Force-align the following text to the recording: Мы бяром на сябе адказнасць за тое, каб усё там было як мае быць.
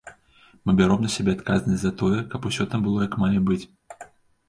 Мы 0.69 0.73
бяром 0.79 1.03
на 1.05 1.11
сябе 1.17 1.35
адказнасць 1.37 1.83
за 1.83 1.93
тое, 2.01 2.19
каб 2.35 2.41
усё 2.53 2.71
там 2.75 2.81
было 2.91 2.99
як 3.07 3.23
мае 3.25 3.39
быць. 3.53 3.65